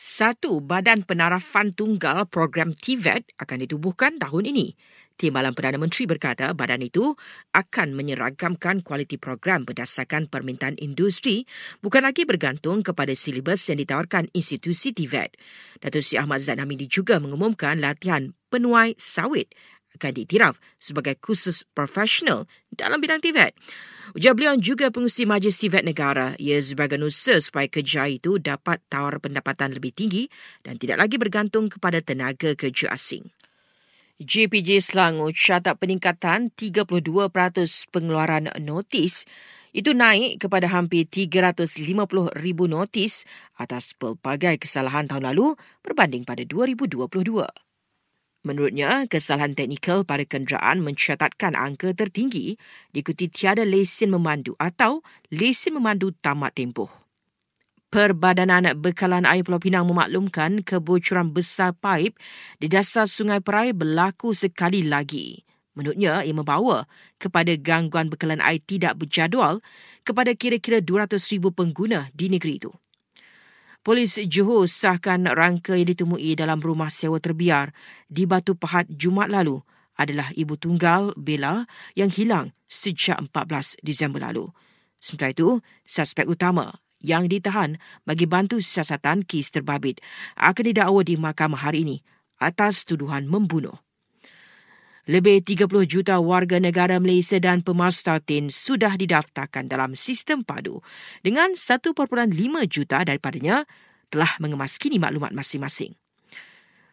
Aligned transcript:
Satu 0.00 0.64
badan 0.64 1.04
penarafan 1.04 1.76
tunggal 1.76 2.24
program 2.24 2.72
TVET 2.72 3.36
akan 3.36 3.68
ditubuhkan 3.68 4.16
tahun 4.16 4.48
ini. 4.48 4.72
Timbalan 5.20 5.52
Perdana 5.52 5.76
Menteri 5.76 6.08
berkata 6.08 6.56
badan 6.56 6.80
itu 6.80 7.12
akan 7.52 7.92
menyeragamkan 7.92 8.80
kualiti 8.80 9.20
program 9.20 9.68
berdasarkan 9.68 10.32
permintaan 10.32 10.80
industri 10.80 11.44
bukan 11.84 12.08
lagi 12.08 12.24
bergantung 12.24 12.80
kepada 12.80 13.12
silibus 13.12 13.60
yang 13.68 13.76
ditawarkan 13.76 14.32
institusi 14.32 14.96
TVET. 14.96 15.36
Datuk 15.84 16.00
Seri 16.00 16.16
Ahmad 16.16 16.40
Zaid 16.40 16.64
Hamidi 16.64 16.88
juga 16.88 17.20
mengumumkan 17.20 17.76
latihan 17.76 18.32
penuai 18.48 18.96
sawit 18.96 19.52
akan 19.96 20.10
diiktiraf 20.16 20.58
sebagai 20.78 21.18
kursus 21.18 21.66
profesional 21.74 22.46
dalam 22.72 23.02
bidang 23.02 23.22
TVET. 23.22 23.54
Ujar 24.10 24.34
beliau 24.34 24.58
juga 24.58 24.90
pengusi 24.90 25.22
Majlis 25.22 25.62
Tivet 25.62 25.86
Negara 25.86 26.34
ia 26.34 26.58
sebagai 26.58 26.98
usaha 26.98 27.38
supaya 27.38 27.70
kerja 27.70 28.10
itu 28.10 28.42
dapat 28.42 28.82
tawar 28.90 29.22
pendapatan 29.22 29.70
lebih 29.70 29.94
tinggi 29.94 30.26
dan 30.66 30.82
tidak 30.82 31.06
lagi 31.06 31.14
bergantung 31.14 31.70
kepada 31.70 32.02
tenaga 32.02 32.58
kerja 32.58 32.90
asing. 32.90 33.30
JPJ 34.20 34.82
Selangor 34.82 35.32
catat 35.32 35.78
peningkatan 35.78 36.52
32% 36.52 36.90
pengeluaran 37.88 38.52
notis 38.60 39.24
itu 39.70 39.94
naik 39.94 40.42
kepada 40.42 40.66
hampir 40.66 41.06
350 41.06 42.34
ribu 42.34 42.66
notis 42.66 43.24
atas 43.54 43.94
pelbagai 43.94 44.58
kesalahan 44.58 45.06
tahun 45.06 45.30
lalu 45.30 45.54
berbanding 45.86 46.26
pada 46.26 46.42
2022. 46.42 47.69
Menurutnya, 48.40 49.04
kesalahan 49.04 49.52
teknikal 49.52 50.00
pada 50.00 50.24
kenderaan 50.24 50.80
mencatatkan 50.80 51.52
angka 51.52 51.92
tertinggi 51.92 52.56
diikuti 52.88 53.28
tiada 53.28 53.68
lesen 53.68 54.16
memandu 54.16 54.56
atau 54.56 55.04
lesen 55.28 55.76
memandu 55.76 56.08
tamat 56.24 56.56
tempoh. 56.56 56.88
Perbadanan 57.92 58.70
Bekalan 58.80 59.28
Air 59.28 59.44
Pulau 59.44 59.60
Pinang 59.60 59.84
memaklumkan 59.84 60.64
kebocoran 60.64 61.36
besar 61.36 61.76
paip 61.76 62.16
di 62.56 62.70
dasar 62.70 63.04
Sungai 63.04 63.44
Perai 63.44 63.76
berlaku 63.76 64.32
sekali 64.32 64.88
lagi. 64.88 65.42
Menurutnya, 65.76 66.24
ia 66.24 66.32
membawa 66.32 66.88
kepada 67.20 67.54
gangguan 67.60 68.08
bekalan 68.08 68.40
air 68.40 68.62
tidak 68.62 68.98
berjadual 68.98 69.60
kepada 70.02 70.32
kira-kira 70.32 70.80
200,000 70.80 71.52
pengguna 71.52 72.08
di 72.16 72.30
negeri 72.32 72.62
itu. 72.62 72.72
Polis 73.80 74.20
Johor 74.28 74.68
sahkan 74.68 75.24
rangka 75.24 75.72
yang 75.72 75.88
ditemui 75.88 76.36
dalam 76.36 76.60
rumah 76.60 76.92
sewa 76.92 77.16
terbiar 77.16 77.72
di 78.12 78.28
Batu 78.28 78.52
Pahat 78.52 78.84
Jumat 78.92 79.32
lalu 79.32 79.56
adalah 79.96 80.28
ibu 80.36 80.52
tunggal 80.52 81.16
Bella 81.16 81.64
yang 81.96 82.12
hilang 82.12 82.52
sejak 82.68 83.16
14 83.16 83.80
Disember 83.80 84.20
lalu. 84.20 84.52
Sementara 85.00 85.32
itu, 85.32 85.64
suspek 85.88 86.28
utama 86.28 86.76
yang 87.00 87.24
ditahan 87.24 87.80
bagi 88.04 88.28
bantu 88.28 88.60
siasatan 88.60 89.24
kes 89.24 89.48
terbabit 89.48 90.04
akan 90.36 90.64
didakwa 90.68 91.00
di 91.00 91.16
mahkamah 91.16 91.64
hari 91.64 91.88
ini 91.88 91.96
atas 92.36 92.84
tuduhan 92.84 93.24
membunuh. 93.24 93.80
Lebih 95.10 95.42
30 95.42 95.66
juta 95.90 96.22
warga 96.22 96.62
negara 96.62 97.02
Malaysia 97.02 97.34
dan 97.42 97.66
pemastatin 97.66 98.46
sudah 98.46 98.94
didaftarkan 98.94 99.66
dalam 99.66 99.98
sistem 99.98 100.46
padu 100.46 100.86
dengan 101.26 101.58
1.5 101.58 101.90
juta 102.70 103.02
daripadanya 103.02 103.66
telah 104.06 104.30
mengemaskini 104.38 105.02
maklumat 105.02 105.34
masing-masing. 105.34 105.98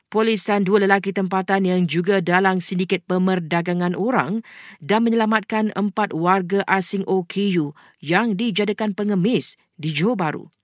Polis 0.09 0.41
dan 0.49 0.65
dua 0.65 0.81
lelaki 0.81 1.13
tempatan 1.13 1.69
yang 1.69 1.85
juga 1.85 2.17
dalam 2.17 2.57
sindiket 2.57 3.05
pemerdagangan 3.05 3.93
orang 3.93 4.41
dan 4.81 5.05
menyelamatkan 5.05 5.69
empat 5.77 6.09
warga 6.17 6.65
asing 6.65 7.05
OKU 7.05 7.77
yang 8.01 8.33
dijadikan 8.33 8.97
pengemis 8.97 9.61
di 9.77 9.93
Johor 9.93 10.17
Bahru. 10.17 10.56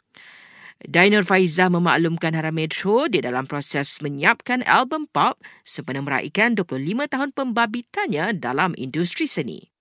Dainur 0.83 1.23
Faizah 1.23 1.71
memaklumkan 1.71 2.35
Haram 2.35 2.59
Metro 2.59 3.07
di 3.07 3.23
dalam 3.23 3.47
proses 3.47 4.03
menyiapkan 4.03 4.67
album 4.67 5.07
pop 5.07 5.39
sempena 5.63 6.03
meraihkan 6.03 6.59
25 6.59 7.07
tahun 7.07 7.29
pembabitannya 7.31 8.35
dalam 8.35 8.75
industri 8.75 9.23
seni. 9.23 9.72